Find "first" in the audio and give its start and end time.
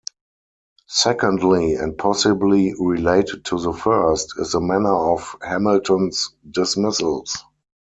3.71-4.33